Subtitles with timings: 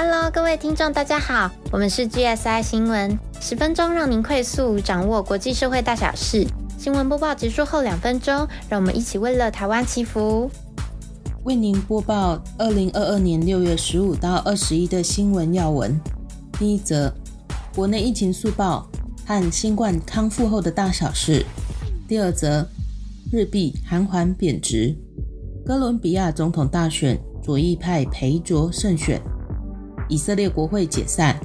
[0.00, 6.46] Hello，各位听众，大家好，我们是 GSI 新闻，十分钟让您快速掌握国际社会大小事。
[6.78, 10.48] 新闻播报结束后两分钟，让我们一起为了台湾祈福。
[11.42, 16.00] 为您播报二零二二年六月十五到二十一的新闻要闻。
[16.60, 17.12] 第一则，
[17.74, 18.88] 国内疫情速报
[19.26, 21.44] 和新冠康复后的大小事。
[22.06, 22.64] 第二则，
[23.32, 24.94] 日币韩缓贬值。
[25.66, 29.20] 哥伦比亚总统大选，左翼派裴卓胜选。
[30.08, 31.38] 以色列国会解散，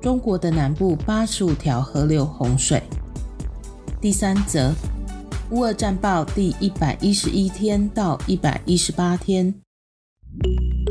[0.00, 2.82] 中国的南部八十五条河流洪水。
[4.00, 4.72] 第三则，
[5.50, 9.54] 乌俄战报第一百一十一天到一百一十八天。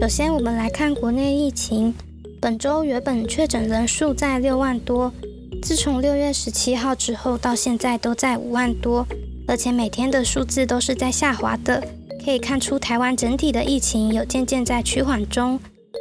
[0.02, 1.94] 首先，我们来看国内疫情。
[2.42, 5.14] 本周原本确诊人数在六万多，
[5.62, 9.08] 自从六月十七号之后到现在都在五万多，
[9.48, 11.82] 而且每天的数字都是在下滑的，
[12.26, 15.58] 可以看出台湾整体的疫情有渐渐在趋缓中。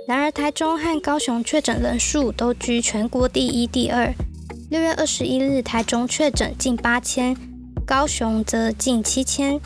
[0.08, 4.12] 然而，台中和高雄确诊人数都居全国第一、第二。
[4.68, 7.36] 六月二十一日，台中确诊近八千，
[7.86, 9.60] 高雄则近七千。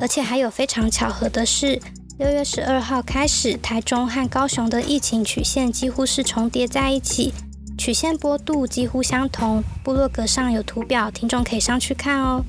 [0.00, 1.78] 而且还有非常巧合的是，
[2.18, 7.34] 六月十二号开始，台中和高雄的疫情曲线几乎是重叠在一起，
[7.76, 9.62] 曲线波度几乎相同。
[9.84, 12.42] 部落格上有图表，听众可以上去看哦。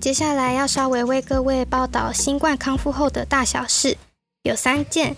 [0.00, 3.98] 接下来要稍微为各位报道新冠康复后的大小事，
[4.44, 5.14] 有三件。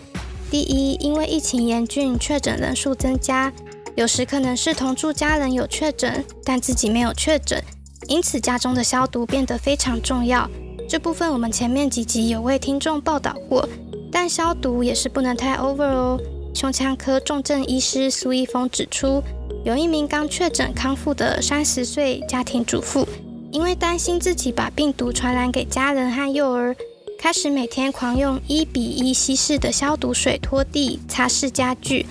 [0.51, 3.53] 第一，因为疫情严峻，确诊人数增加，
[3.97, 7.63] 有时可能是同住家人有确诊，但自己没有确诊，
[8.07, 10.49] 因此家中的消毒变得非常重要。
[10.89, 13.69] 这部分我们前面几集有为听众报道过，
[14.13, 16.21] 但消毒也是不能太 over 哦。
[16.55, 19.21] 胸腔科重症医师苏一峰指出，
[19.65, 23.09] 有一名刚确诊康复的三十岁家庭主妇，
[23.51, 26.77] 因为担心自己把病毒传染给家人和幼儿。
[27.25, 32.05] 开始每天狂用一比一稀释的消毒水拖地、擦拭家具，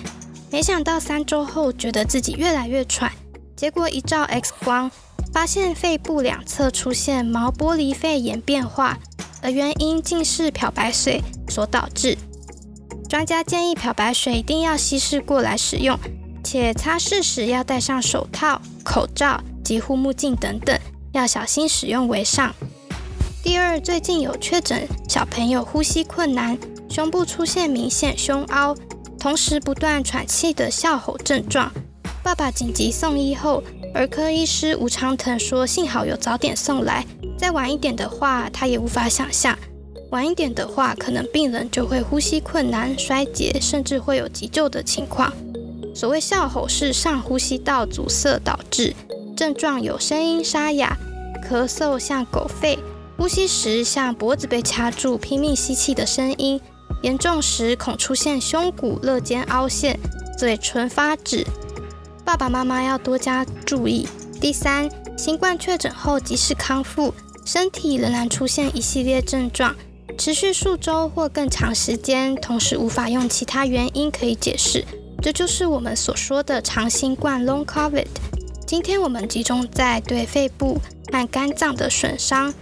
[0.50, 3.12] 没想到三周后觉得自己越来越喘，
[3.54, 4.90] 结果一照 X 光，
[5.32, 8.98] 发现肺部两侧出现毛玻璃肺炎变化，
[9.40, 12.18] 而原因竟是漂白水所导致。
[13.08, 15.96] 专家建议漂白水一定要稀释过来使用，
[16.42, 20.76] 且擦拭时要戴上手套、口罩及护目镜等等，
[21.12, 22.52] 要小心使用为上。
[23.44, 26.56] 第二，最近有确诊小朋友呼吸困难，
[26.88, 28.74] 胸部出现明显胸凹，
[29.20, 31.70] 同时不断喘气的哮吼症状。
[32.22, 33.62] 爸爸紧急送医后，
[33.92, 37.04] 儿科医师吴昌腾说：“幸好有早点送来，
[37.36, 39.54] 再晚一点的话，他也无法想象。
[40.10, 45.30] 晚一点的话，可能病人就会呼吸困难、衰竭，甚至会有急救的情况。
[45.94, 48.94] 所谓哮吼是上呼吸道阻塞导致，
[49.36, 50.96] 症状有声音沙哑、
[51.46, 52.78] 咳嗽像狗吠。”
[53.16, 56.58] 呼吸时像脖子被掐住，拼命吸气的声音；
[57.02, 59.98] 严重时恐出现胸骨肋间凹陷、
[60.36, 61.46] 嘴唇发紫。
[62.24, 64.08] 爸爸妈妈要多加注意。
[64.40, 67.14] 第三，新冠确诊后及时康复，
[67.46, 69.74] 身体仍然出现一系列症状，
[70.18, 74.84] 持续数周或更长时间，同时无法用其他原因可以解释。
[75.22, 78.08] 这就是我们所说的长新冠 （Long COVID）。
[78.66, 80.80] 今天我们集中在对肺部
[81.12, 82.52] 和肝脏的损伤。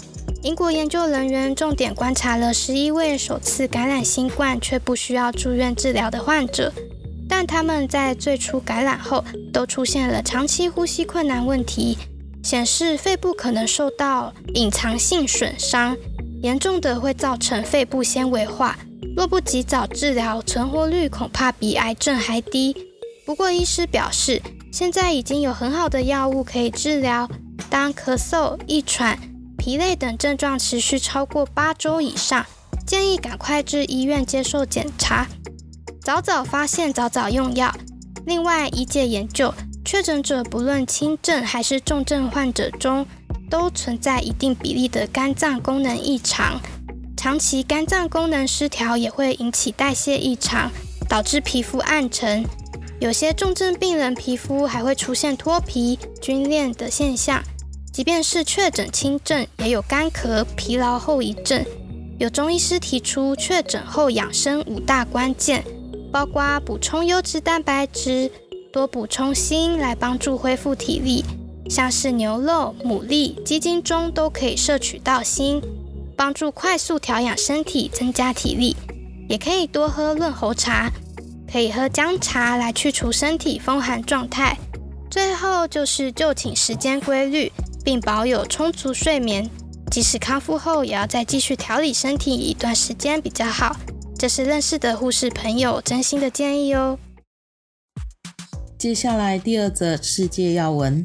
[0.43, 6.73] 英国研究人员重点观察了十一位首次感染新冠却不需要住院治疗的患者，
[7.29, 11.97] 但他们在最初感染后都出现了长期呼吸困难问题，
[12.43, 15.97] 显示肺部可能受到隐藏性损伤，
[16.43, 18.77] 严重的会造成肺部纤维化，
[19.17, 22.77] 若不及早治疗，存活率恐怕比癌症还低。
[23.25, 24.43] 不过，医师表示，
[24.73, 27.29] 现在已经有很好的药物可以治疗，
[27.71, 29.17] 当咳嗽、易喘。
[29.65, 32.45] 疲累等症状持续超过八周以上，
[32.85, 35.29] 建议赶快至医院接受检查，
[36.03, 37.73] 早早发现，早早用药。
[38.27, 43.07] 另外，医界研究，确诊者不论轻症还是重症患者中，
[43.49, 46.61] 都存在一定比例的肝脏功能异常。
[47.17, 50.73] 长期肝脏功能失调也会引起代谢异常，
[51.09, 52.45] 导致皮肤暗沉。
[52.99, 57.41] 有些重症病人皮肤还会出现脱皮、皲裂的现象。
[57.93, 61.63] 即便是确诊轻症，也有干咳、疲劳后遗症。
[62.19, 65.63] 有中医师提出，确诊后养生五大关键，
[66.11, 68.33] 包括补充优质蛋白质、
[68.73, 71.23] 多补充锌来帮助恢复体力，
[71.69, 75.61] 像是牛肉、牡蛎、鸡精中都可以摄取到锌，
[76.17, 78.75] 帮助快速调养身体，增加体力。
[79.29, 80.91] 也可以多喝润喉茶，
[81.51, 84.57] 可以喝姜茶来去除身体风寒状态。
[85.11, 87.53] 最后就是就寝时间规律。
[87.85, 89.49] 并保有充足睡眠，
[89.91, 93.77] 即使康复后，也要再继续调理身体一段时间比较好。
[94.17, 96.99] 这是认识的护士朋友真心的建议哦。
[98.79, 101.05] 接下来第二则世界要闻：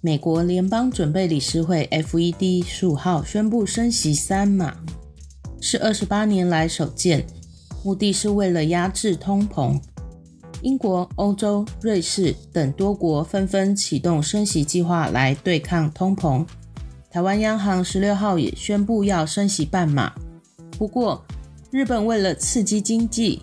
[0.00, 4.76] 美国联邦准备理事会 （FED） 十五号宣布升息三码，
[5.60, 7.26] 是二十八年来首见，
[7.84, 9.80] 目的是为了压制通膨。
[10.62, 16.44] 英国、欧洲、瑞士等多国纷纷启动升息计划来对抗通膨。
[17.10, 20.12] 台湾央行十六号也宣布要升息半码，
[20.78, 21.24] 不过
[21.70, 23.42] 日本为了刺激经济。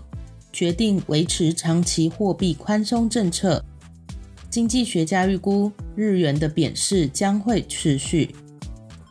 [0.53, 3.61] 决定维持长期货币宽松政策。
[4.49, 8.33] 经济学家预估，日元的贬势将会持续。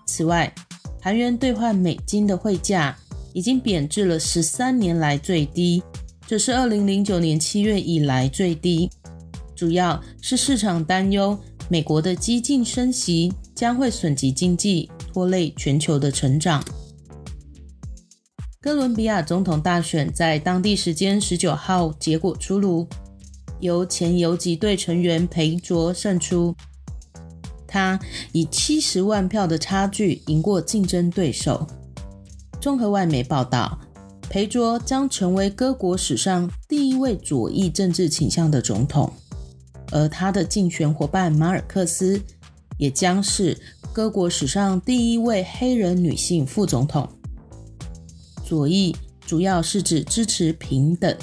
[0.07, 0.51] 此外，
[1.03, 2.97] 韩元兑换美金的汇价
[3.35, 5.83] 已经贬至了十三年来最低，
[6.27, 8.91] 这是二零零九年七月以来最低。
[9.55, 11.39] 主要是市场担忧
[11.69, 16.65] 美国的激进升息将会损及经济，拖累全球的成长。
[18.61, 22.89] 哥伦比亚总统大选在当地时间十九号结果出炉，
[23.61, 26.57] 由前游击队成员裴卓胜出。
[27.67, 28.01] 他
[28.33, 31.67] 以七十万票的差距赢过竞争对手。
[32.61, 33.79] 综合外媒报道，
[34.29, 39.13] 裴卓将成为各国史上第一位左翼政治倾向的总统，
[39.93, 42.21] 而他的竞选伙伴马尔克斯
[42.77, 43.57] 也将是
[43.93, 47.09] 各国史上第一位黑人女性副总统。
[48.45, 51.17] 左翼主要是指支持平等。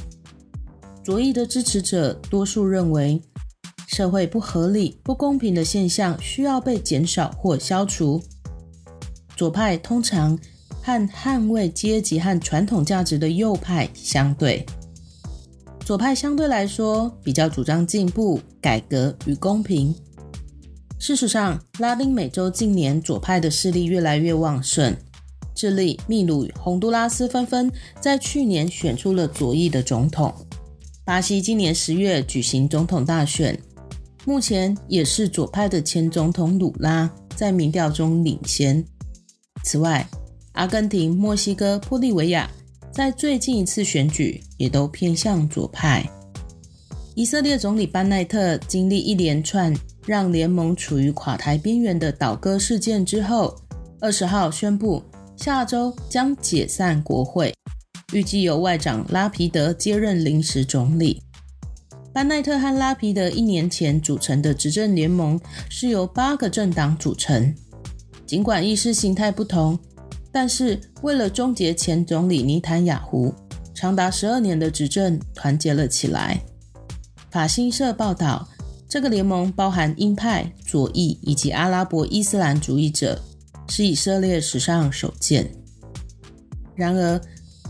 [1.03, 3.21] 左翼的支持者多数认为，
[3.87, 8.21] 社会不合理、不公平的现象需要被减少或消除。
[9.35, 10.39] 左派通常
[10.81, 14.65] 和捍卫阶级和传统价值的右派相对。
[15.85, 19.93] 左派相对来说比较主张进步、改革与公平。
[20.99, 24.95] 事实上，拉丁美洲近年左派的势力越来越旺盛。
[25.55, 30.33] 智利、秘鲁洪都拉斯纷纷在去年选出了左翼的总统。
[31.03, 33.59] 巴西今年十月举行总统大选，
[34.25, 38.83] 目前也是左派的前总统鲁拉在民调中领先。
[39.63, 40.07] 此外，
[40.53, 42.49] 阿根廷、墨西哥、玻利维亚
[42.91, 46.07] 在最近一次选举也都偏向左派。
[47.15, 49.73] 以色列总理班奈特经历一连串
[50.05, 53.55] 让联盟处于垮台边缘的倒戈事件之后，
[53.99, 55.03] 二十号宣布。
[55.37, 57.51] 下周将解散国会，
[58.13, 61.23] 预计由外长拉皮德接任临时总理。
[62.13, 67.55] 班奈特和拉皮德一年前组成的执政联盟是由八个政党组成，
[68.27, 69.79] 尽管意识形态不同，
[70.31, 73.33] 但是为了终结前总理尼坦雅胡
[73.73, 76.41] 长达十二年的执政，团结了起来。
[77.29, 78.47] 法新社报道，
[78.87, 83.19] 这个联盟包含鹰派、左翼以及阿拉伯伊斯兰主义者。
[83.69, 85.49] 是以色列史上首见。
[86.75, 87.21] 然而，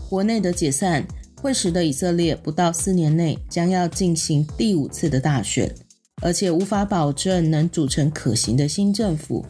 [0.08, 1.06] 国内的解散
[1.40, 5.72] 会使得以色列不到四年内将要进行第五次的大选，
[6.20, 9.46] 而且无法保证能组成可行的新政府。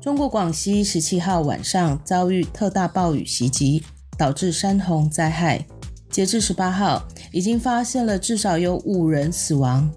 [0.00, 3.82] 中国广西十七号晚上遭遇特大暴雨袭击，
[4.16, 5.66] 导致山洪灾害。
[6.08, 7.02] 截至十八号，
[7.32, 9.90] 已经发现了至少有五人死亡。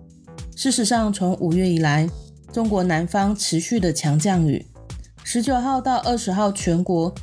[0.55, 2.09] 事实上，从五月以来，
[2.51, 4.65] 中国南方持续的强降雨。
[5.23, 7.13] 十九号到二十号，全国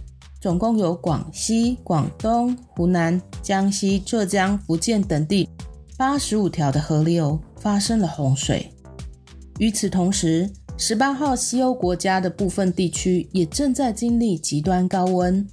[0.40, 5.48] 总共有广西、广东、湖南、江西、浙江、福建等地
[5.96, 8.72] 八十五条的河流发生了洪水。
[9.58, 10.48] 与此同时，
[10.80, 15.44] 十八号西欧国家的部分地区也正在经历极端高温。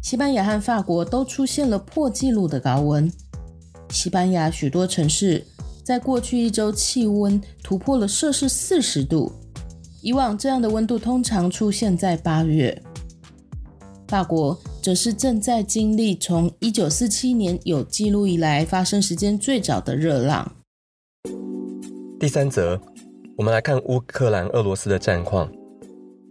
[0.00, 3.10] 西班牙和法国都出现了破纪录的高温。
[3.90, 5.44] 西班牙许多城市
[5.82, 9.32] 在过去一周气温突破了摄氏四十度。
[10.00, 12.80] 以往这样的温度通常出现在八月。
[14.06, 20.52] 法国则是正在经历从一九四七年有记录以来发生时间最早的热浪。
[22.20, 22.80] 第三则，
[23.38, 25.48] 我们来看乌克兰俄罗斯的战况。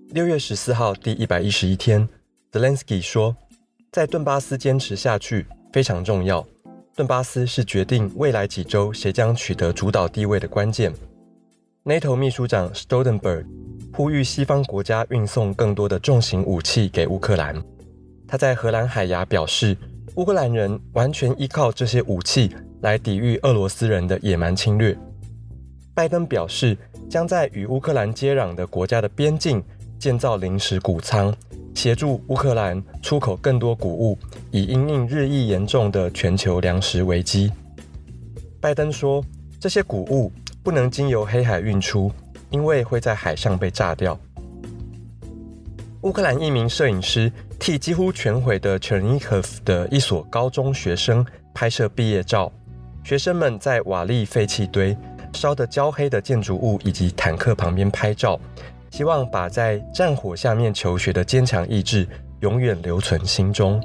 [0.09, 2.05] 六月十四号第一百一十一天
[2.51, 3.33] ，Zelensky 说，
[3.93, 6.45] 在顿巴斯坚持下去非常重要。
[6.97, 10.93] 顿巴斯是决定未来几周谁将取得主导地位的关键。
[11.85, 13.45] NATO 秘书长 Stoltenberg
[13.93, 17.63] 呼吁西方国家运送更多的重型武器给乌克兰。
[18.27, 19.77] 他在荷兰海牙表示，
[20.15, 24.93] 乌克兰人完全依靠这些武器来抵御俄罗斯人的野蛮侵略。
[25.95, 26.77] 拜登表示，
[27.09, 29.63] 将在与乌克兰接壤的国家的边境
[29.97, 31.33] 建造临时谷仓，
[31.73, 34.17] 协助乌克兰出口更多谷物，
[34.51, 37.51] 以应应日益严重的全球粮食危机。
[38.59, 39.23] 拜登说，
[39.59, 40.31] 这些谷物。
[40.63, 42.11] 不能经由黑海运出，
[42.49, 44.19] 因为会在海上被炸掉。
[46.01, 52.51] 乌克兰一名摄影师替几乎全毁的 Chernihiv 的一所高中学生拍摄毕业照，
[53.01, 54.93] 学生们在瓦砾废弃堆、
[55.33, 58.39] 烧得焦黑的建筑物以及坦克旁边拍照，
[58.91, 62.07] 希望把在战火下面求学的坚强意志
[62.41, 63.81] 永远留存心中。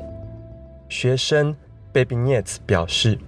[0.88, 1.54] 学生
[1.92, 3.18] Baby Nets 表示：“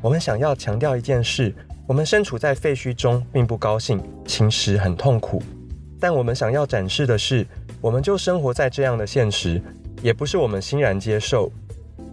[0.00, 1.54] 我们想要强调一件事，
[1.86, 5.42] 我们身处在废墟中并不高兴，侵蚀很痛苦。
[6.00, 7.46] 但我们想要展示的是，
[7.80, 9.60] 我们就生活在这样的现实，
[10.02, 11.50] 也不是我们欣然接受。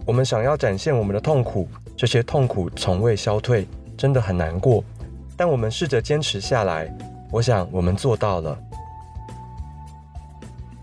[0.06, 4.84] 我们想要展现我们的痛苦，这些痛苦从未消退，真的很难过。
[5.36, 6.92] 但我们试着坚持下来，
[7.30, 8.58] 我想我们做到了。”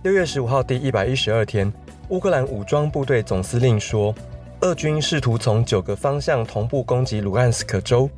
[0.03, 1.71] 六月十五号第一百一十二天。
[2.09, 4.13] 乌克兰武装部队总司令说，
[4.59, 8.09] 俄军试图从九个方向同步攻击卢甘斯克州。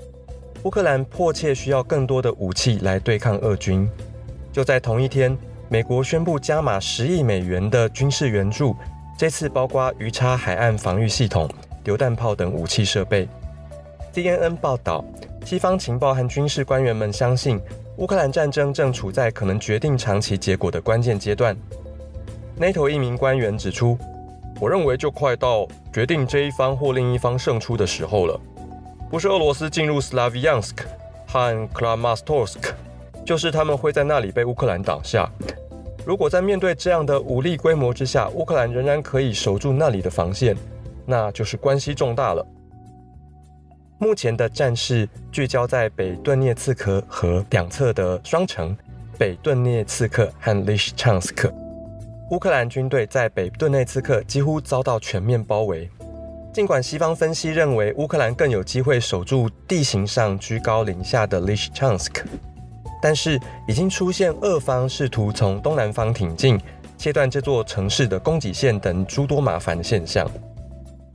[0.64, 3.88] 乌克兰迫切需要更多的武器来对抗俄军。
[4.52, 5.38] 就在同一天，
[5.70, 8.76] 美国宣布加码十亿美元的军事援助，
[9.16, 11.48] 这次包括鱼叉海岸防御系统、
[11.84, 13.28] 榴弹炮等武器设备。
[14.12, 15.06] CNN 报道，
[15.46, 17.60] 西方情报和军事官员们相信，
[17.98, 21.56] 乌克兰战争正处在可能决定长期结果的关键阶段。
[22.58, 23.98] NATO 一名官员指出
[24.60, 28.40] ：“我认为就快到决定这一方或另一方胜出的时候了。
[29.12, 30.86] 不是俄罗斯进入斯拉维扬斯克
[31.28, 32.72] 和 Kramatorsk，，
[33.26, 35.30] 就是他们会在那里被乌克兰挡下。
[36.06, 40.56] 如果在面对这样的武力规模之下，乌克兰仍然可以守住那里的防线，
[41.06, 42.46] 那就是关系重大了。
[44.04, 48.76] 目前的战事聚焦在北顿涅茨克和两侧的双城
[49.18, 51.50] 北顿涅茨克和利什昌斯克。”
[52.32, 55.90] 乌克兰军队在北顿内茨克几乎遭到全面包围。
[56.52, 62.26] 尽管西方分析认为乌克兰更有机会守住地形上居高临下的 Lysychansk，
[63.02, 66.60] 但是已经出现俄方试图从东南方挺进，
[66.98, 70.30] 切断这座城市的供给线等诸多麻烦的现象。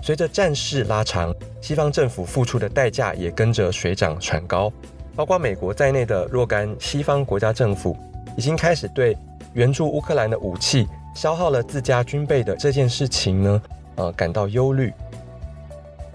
[0.02, 4.72] 随着战事拉长，西方政府付出的代价也跟着水涨船高。
[5.14, 7.96] 包括美国在内的若干西方国家政府
[8.36, 9.16] 已经开始对
[9.54, 10.86] 援助乌克兰的武器。
[11.14, 13.62] 消耗了自家军备的这件事情呢，
[13.96, 14.92] 呃，感到忧虑。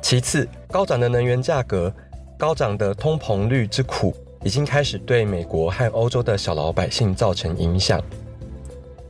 [0.02, 1.94] 其次，高涨的能源价格、
[2.38, 8.02] 高涨的通膨率之苦，已经开始对美国和欧洲的小老百姓造成影响。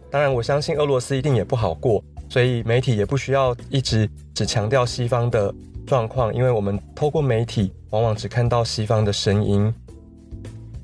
[0.10, 5.54] 当然，我相信俄罗斯一定也不好过，所以媒体也不需要一直只强调西方的
[5.86, 9.74] 状况，因为我们透过媒体往往只看到西方的声音。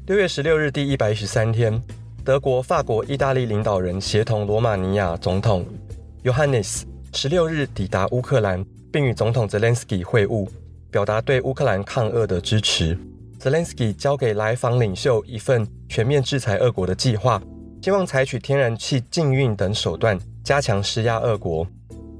[0.07, 1.81] 六月十六日，第一百一十三天。
[2.25, 5.65] 德国、法国、意大利领导人协同罗马尼亚总统
[6.23, 10.47] Johannes 十六日抵达乌克兰，并与总统 Zelensky 会晤，
[10.91, 12.95] 表达对乌克兰抗俄的支持。
[13.39, 17.41] Zelensky 交给来访领袖一份全面制裁俄国的计划，
[17.81, 20.19] 希望采取天然气禁运等手段
[20.49, 21.63] 加强施压俄国。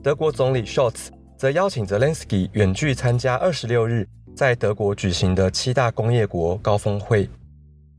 [0.03, 7.27] 德国总理 Scholz 则邀请 Zelensky 远距参加二十六日在德国举行的七大工业国高峰会。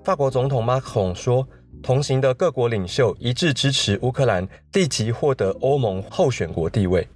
[0.05, 1.45] 法国总统 Macron 说。
[1.83, 7.09] 同行的各国领袖一致支持乌克兰立即获得欧盟候选国地位。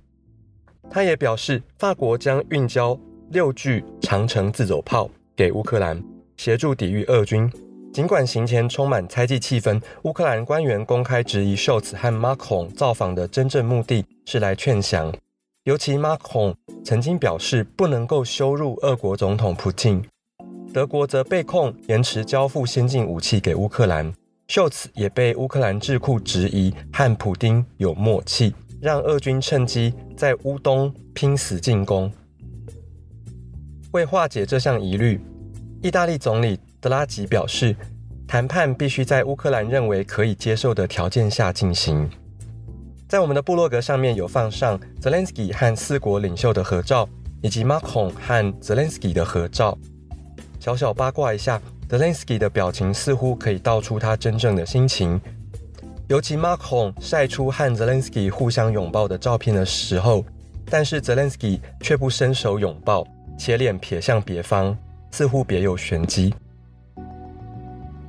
[0.88, 6.02] 他也表示，法国将运交六具长城自走炮给乌克兰，
[6.38, 7.50] 协助抵御俄军。
[7.94, 15.14] 尽管行前充满猜忌气氛，乌克兰官员公开质疑 Scholz 和 Macron 造访的真正目的是来劝降。
[15.62, 20.04] 尤其 Macron 曾经表示不能够羞辱俄国总统普京。
[20.72, 24.12] 德国则被控延迟交付先进武器给乌克兰。
[24.48, 32.12] 秀此也被乌克兰智库质疑和普丁有默契，让俄军趁机在乌东拼死进攻。
[33.92, 35.20] 为化解这项疑虑，
[35.80, 37.75] 意大利总理德拉吉表示，
[38.29, 42.07] 谈判必须在乌克兰认为可以接受的条件下进行。
[43.09, 47.09] 在我们的部落格上面有放上泽连斯基和四国领袖的合照，
[47.41, 49.79] 以及 Mark 恒和泽连斯基的合照。
[50.61, 51.59] 小小八卦一下。
[51.88, 55.21] Zelensky 的表情似乎可以道出他真正的心情。
[56.09, 60.25] 尤其 Macron 晒出和 Zelensky 互相拥抱的照片的时候，
[60.67, 63.07] 但是 Zelensky 却不伸手拥抱，
[63.38, 64.76] 且脸撇向别方，
[65.12, 66.35] 似乎别有玄机。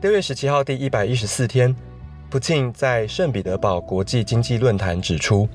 [0.05, 1.75] 六月十七号第一百一十四天，
[2.29, 5.49] 普京在圣彼得堡国际经济论坛指出，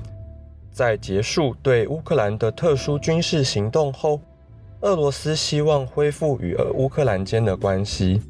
[0.73, 4.19] 在结束对乌克兰的特殊军事行动后。
[4.81, 8.21] 俄罗斯希望恢复与乌克兰间的关系。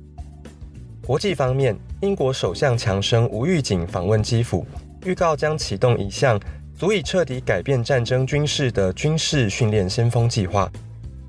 [1.03, 4.63] 国际方面，英国首相强生无预警访问基辅，
[5.03, 6.39] 预告将启动一项
[6.75, 10.71] 足以彻底改变战争军事的军事训练先锋计划，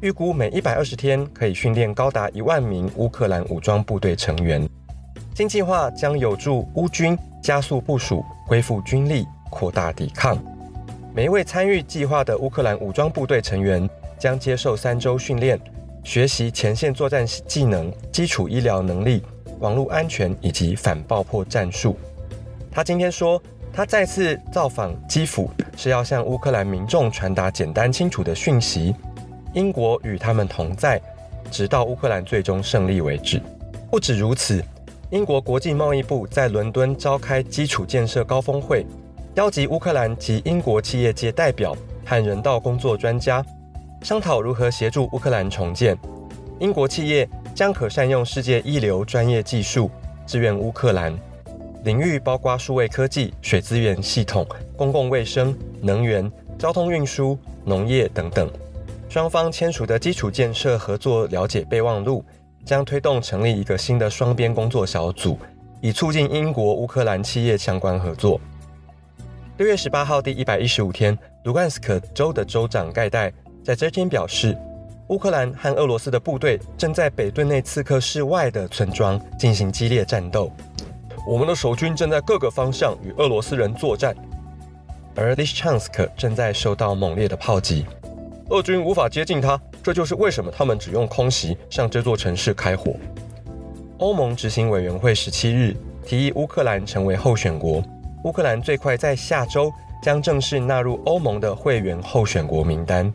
[0.03, 4.69] 预估每一百二十天可以训练高达一万名乌克兰武装部队成员。
[5.35, 10.37] 新计划将有助乌军加速部署、恢复军力、扩大抵抗。
[11.15, 13.89] 每一位参与计划的乌克兰武装部队成员。
[14.19, 15.61] 将接受三周训练，
[16.05, 19.21] 学习前线作战技能、基础医疗能力、
[19.59, 21.97] 网络安全以及反爆破战术。
[22.71, 28.95] 他今天说，他再次造访基辅是要向乌克兰民众传达简单清楚的讯息：
[29.55, 31.03] 英国与他们同在，
[31.51, 33.43] 直到乌克兰最终胜利为止。
[33.91, 34.63] 不止如此，
[35.13, 38.87] 英国国际贸易部在伦敦召开基础建设高峰会，
[39.35, 43.45] 邀集乌克兰及英国企业界代表和人道工作专家。
[44.01, 45.95] 商讨如何协助乌克兰重建。
[46.61, 49.91] 英国企业将可善用世界一流专业技术
[50.27, 51.15] 支援乌克兰，
[51.85, 54.47] 领域包括数位科技、水资源系统、
[54.79, 58.51] 公共卫生、能源、交通运输、农业等等。
[59.11, 62.25] 双方签署的基础建设合作了解备忘录
[62.65, 65.39] 将推动成立一个新的双边工作小组，
[65.81, 68.41] 以促进英国乌克兰企业相关合作。
[69.59, 73.33] 六月十八号，第一百一十五天，卢甘斯克州的州长盖代。
[73.63, 74.57] 在这天表示，
[75.09, 80.51] 乌克兰和俄罗斯的部队正在北顿内刺客市外的村庄进行激烈战斗。
[81.29, 84.17] 我们的守军正在各个方向与俄罗斯人作战，
[85.15, 87.87] 而利什昌斯克正在受到猛烈的炮击，
[88.49, 89.61] 俄军无法接近它。
[89.83, 92.95] 这就是为什么他们只用空袭向这座城市开火。
[93.99, 97.83] 欧盟执行委员会十七日提议乌克兰成为候选国，
[98.25, 99.73] 乌克兰最快在下周
[100.03, 103.13] 将正式纳入欧盟的会员候选国名单。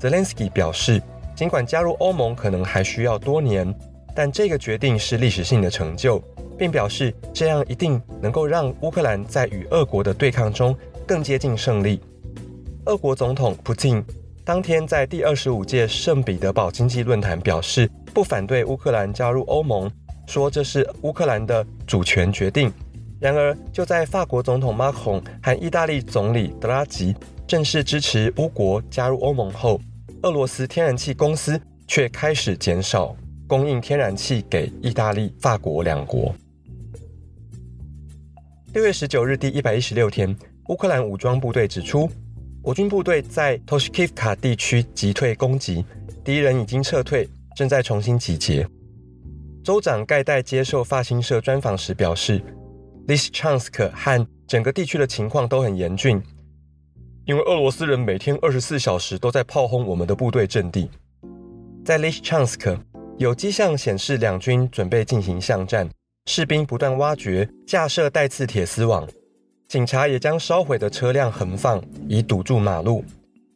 [0.00, 1.02] Zelensky 表示，
[1.34, 3.74] 尽管加入欧盟可能还需要多年，
[4.14, 6.22] 但这个决定是历史性的成就，
[6.58, 12.00] 并表示这样一定能够让乌克兰在与俄国的对抗中更接近胜利。
[12.84, 14.04] 俄国总统普京
[14.46, 19.90] 当天在第二十五届圣彼得堡经济论坛表示，不反对乌克兰加入欧盟，
[20.28, 22.72] 说这是乌克兰的主权决定。
[23.18, 27.12] 然而，就在法国总统马克龙和意大利总理德拉吉。
[27.44, 29.80] 正式支持乌国加入欧盟后，
[30.22, 33.16] 俄罗斯天然气公司却开始减少
[33.48, 36.32] 供应天然气给意大利、法国两国。
[38.74, 40.36] 六月十九日，第一百一十六天，
[40.68, 42.08] 乌克兰武装部队指出，
[42.66, 45.84] 我军部队在 Toshkivka 地区击退攻击，
[46.24, 48.66] 敌人已经撤退，正在重新集结。
[49.62, 52.42] 州长盖代接受法新社专访时表示
[53.06, 56.20] ，Lysychansk 和整个地区的情况都很严峻。
[57.24, 60.90] 因为俄罗斯人每天二十四小时都在炮轰我们的部队阵地，
[61.84, 62.76] 在 l i s h c h a n s k
[63.16, 65.88] 有迹象显示两军准备进行巷战，
[66.24, 69.08] 士兵不断挖掘、架设带刺铁丝网，
[69.68, 73.04] 警察也将烧毁的车辆横放，以堵住马路。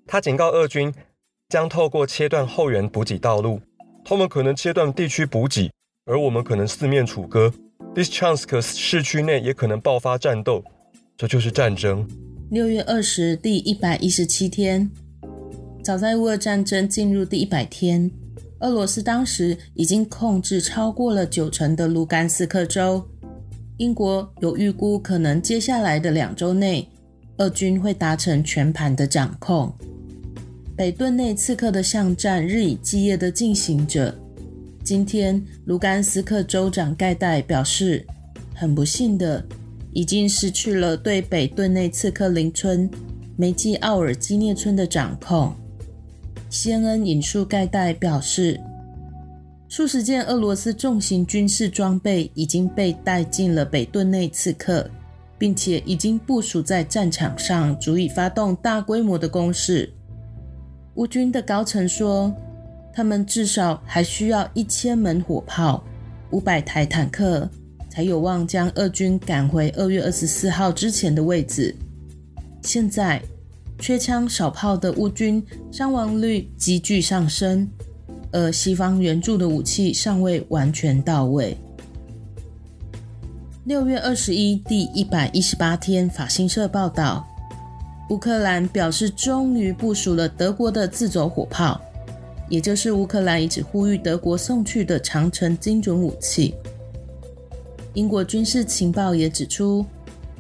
[0.09, 0.93] 他警告俄军
[1.49, 3.61] 将透过切断后援补给道路，
[4.05, 5.71] 他们可能切断地区补给，
[6.07, 7.53] 而我们可能四面楚歌。
[7.95, 10.65] l i s h c h a n s k 市区内也可能爆发战斗，
[11.17, 12.05] 这就是战争。
[12.51, 14.91] 六月二十，第一百一十七天，
[15.85, 18.11] 早在乌俄战争进入第一百天，
[18.59, 23.09] 俄罗斯当时已经控制超过了九成的卢甘斯克州。
[23.81, 26.87] 英国有预估，可能接下来的两周内，
[27.39, 29.73] 俄军会达成全盘的掌控。
[30.77, 34.15] 北顿内刺客的巷战日以继夜的进行着。
[34.85, 38.07] 今天，卢甘斯克州长盖代表示，
[38.55, 39.43] 很不幸的。
[39.93, 42.89] 已经失去了对北顿内刺客林村、
[43.35, 45.53] 梅基奥尔基涅村的掌控。
[46.51, 48.61] 先恩引述盖代表示，
[49.71, 54.91] 数十件俄罗斯重型军事装备已经被带进了北顿内刺客，
[55.39, 59.89] 并且已经部署在战场上，足以发动大规模的攻势。
[60.97, 62.35] 乌军的高层说，
[62.93, 65.85] 他们至少还需要一千门火炮、
[66.33, 67.49] 五百台坦克。
[67.89, 71.75] 才有望将俄军赶回二月二十四号之前的位置。
[72.63, 73.21] 现在
[73.81, 77.69] 缺枪少炮的乌军伤亡率急剧上升，
[78.33, 81.57] 而西方援助的武器尚未完全到位。
[83.65, 87.27] 六月二十一第一百一十八天，法新社报道，
[88.09, 91.81] 乌克兰表示终于部署了德国的自走火炮，
[92.49, 96.55] 也就是乌克兰一直呼吁德国送去的长城精准武器。
[97.95, 99.85] 英国军事情报也指出，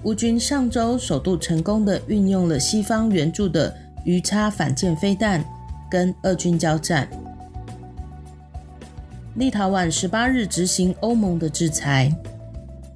[0.04, 5.44] 乌军上周首度成功的运用了西方援助的鱼叉反舰飞弹，
[5.90, 7.06] 跟俄军交战。
[9.40, 12.14] 立陶宛十八日执行欧盟的制裁，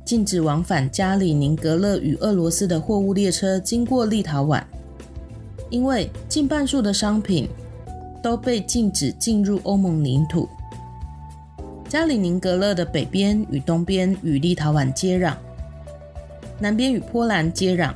[0.04, 4.62] 禁止往返加里宁格勒与俄罗斯的货物列车经过立陶宛，
[5.70, 7.48] 因为近半数的商品
[8.22, 10.46] 都被禁止进入欧盟领土。
[11.88, 15.34] 加里宁格勒的北边与东边与立陶宛接壤，
[16.58, 17.94] 南边与波兰接壤，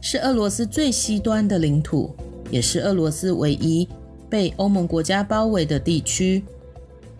[0.00, 2.14] 是俄罗斯最西端的领土，
[2.52, 3.88] 也是俄罗斯唯一
[4.28, 6.44] 被欧盟国家包围的地区。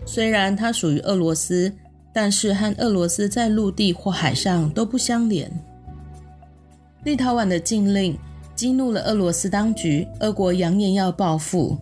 [0.05, 1.71] 虽然它属于俄罗斯，
[2.13, 5.49] 但是和俄罗斯在陆地或海上都不相连。
[7.03, 8.17] 立陶宛的禁令
[8.55, 11.77] 激怒了俄罗斯当局，俄国扬言要报复。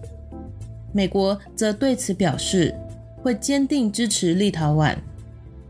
[0.92, 2.74] 美国则对此表示
[3.22, 4.96] 会坚定支持立陶宛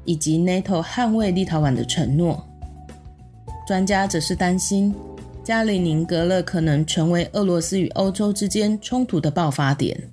[0.06, 2.46] 以及 NATO 捍卫立陶宛的承诺。
[3.68, 4.94] 专家则是担心
[5.44, 10.12] 加里宁格勒可能成为俄罗斯与欧洲之间冲突的爆发点。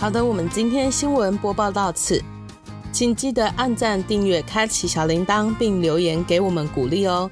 [0.00, 2.24] 好的，我们今天新闻播报到此，
[2.90, 7.30] 请记得按赞、订阅、开启小铃铛，并留言给我们鼓励哦。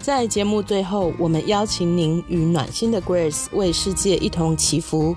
[0.00, 5.14] 在节目最后，我们邀请您与暖心的 Grace 为世界一同祈福。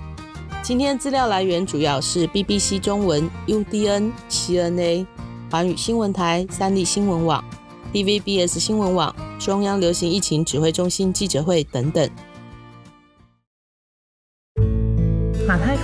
[0.62, 5.04] 今天资料来源主要是 BBC 中文、UDN、CNA、
[5.50, 7.44] 华语新闻台、三立新闻网、
[7.92, 12.08] TVBS 新闻网、中央流行疫情指挥中心记者会等等。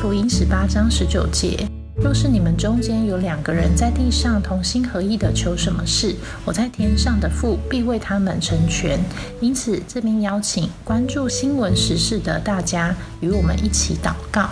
[0.01, 1.67] 福音十八章十九节。
[1.97, 8.97] 若是你们中间有两个人在地上同心合意的求什么事，我在天上的父必为他们成全。
[9.41, 14.49] 因此，这边邀请关注新闻时事的大家与我们一起祷告。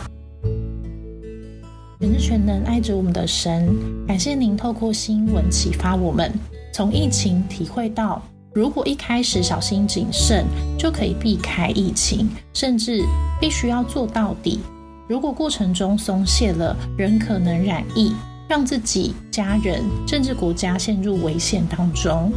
[2.01, 3.73] 全知全能爱着我们的神，
[4.09, 6.33] 感谢您透过新闻启发我们，
[6.75, 8.21] 从疫情体会到，
[8.53, 10.45] 如果一开始小心谨慎，
[10.77, 13.05] 就可以避开疫情，甚至
[13.41, 14.59] 必须要做到底。
[15.09, 18.13] 如果过程中松懈了，人可能染疫，
[18.49, 22.33] 让自己、家人甚至国家陷入危险当中。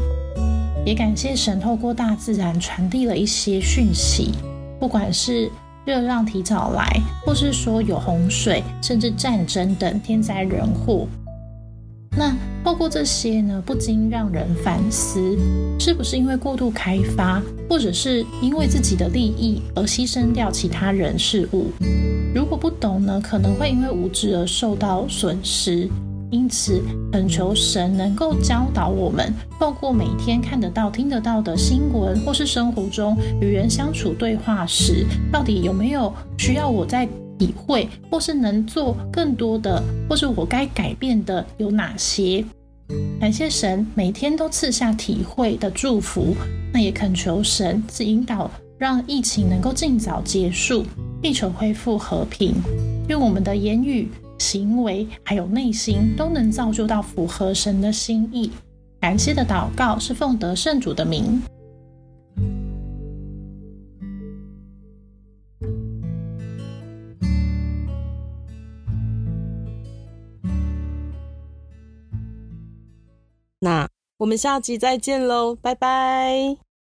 [0.85, 4.35] 也感谢神透过大自然传递了一些讯息，
[4.79, 5.49] 不管是
[5.83, 6.85] 热浪提早来，
[7.25, 11.07] 或是说有洪水，甚至战争等天灾人祸。
[12.19, 15.37] 那透过这些呢，不禁让人反思：
[15.79, 21.67] 是不是因为过度开发，或者是因为自己的利益而牺牲掉其他人事物？
[22.35, 25.89] 如果不懂呢，可能会因为无知而受到损失。
[26.29, 37.07] 因此，恳求神能够教导我们，透过每天看得到、听得到的新闻，或是生活中与人相处对话时，到底有没有需要我在
[37.39, 42.45] 体会，或是能做更多的，或是我该改变的有哪些？
[43.19, 46.35] 感谢神每天都赐下体会的祝福，
[46.73, 50.85] 那也恳求神是引导，让疫情能够尽早结束。
[51.21, 52.55] 地球恢复和平，
[53.07, 58.51] 愿我们的言语、行为还有内心都能造就到符合神的心意。
[59.01, 61.41] 感谢的祷告是奉得圣主的名。
[73.59, 76.68] 那我们下集再见喽，拜拜。